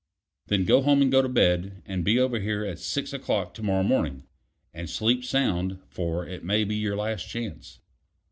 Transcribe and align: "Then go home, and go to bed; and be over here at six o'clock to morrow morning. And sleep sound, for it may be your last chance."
"Then 0.47 0.65
go 0.65 0.81
home, 0.81 1.03
and 1.03 1.11
go 1.11 1.21
to 1.21 1.29
bed; 1.29 1.83
and 1.85 2.03
be 2.03 2.17
over 2.19 2.39
here 2.39 2.65
at 2.65 2.79
six 2.79 3.13
o'clock 3.13 3.53
to 3.53 3.61
morrow 3.61 3.83
morning. 3.83 4.23
And 4.73 4.89
sleep 4.89 5.23
sound, 5.23 5.77
for 5.89 6.25
it 6.25 6.43
may 6.43 6.63
be 6.63 6.75
your 6.75 6.97
last 6.97 7.29
chance." 7.29 7.77